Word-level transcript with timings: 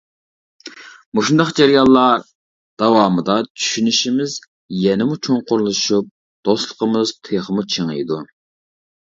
مۇشۇنداق 1.17 1.51
جەريانلار 1.59 2.23
داۋامىدا 2.83 3.35
چۈشىنىشىمىز 3.49 4.39
يەنىمۇ 4.85 5.19
چوڭقۇرلىشىپ، 5.29 6.11
دوستلۇقىمىز 6.51 7.15
تېخىمۇ 7.31 7.69
چىڭىيدۇ. 7.77 8.21